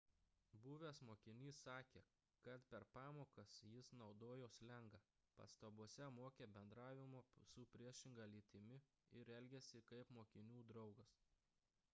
[0.61, 2.01] buvęs mokinys sakė
[2.47, 5.01] kad per pamokas jis naudojo slengą
[5.41, 8.81] pastabose mokė bendravimo su priešinga lytimi
[9.21, 11.17] ir elgėsi kaip mokinių draugas